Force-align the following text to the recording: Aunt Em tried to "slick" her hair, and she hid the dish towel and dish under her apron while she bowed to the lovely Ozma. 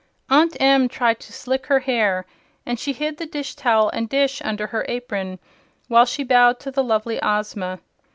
Aunt 0.31 0.57
Em 0.59 0.87
tried 0.87 1.19
to 1.19 1.31
"slick" 1.31 1.67
her 1.67 1.77
hair, 1.81 2.25
and 2.65 2.79
she 2.79 2.91
hid 2.91 3.17
the 3.17 3.27
dish 3.27 3.53
towel 3.53 3.89
and 3.91 4.09
dish 4.09 4.41
under 4.43 4.65
her 4.65 4.83
apron 4.89 5.37
while 5.89 6.05
she 6.05 6.23
bowed 6.23 6.59
to 6.61 6.71
the 6.71 6.83
lovely 6.83 7.19
Ozma. 7.21 7.79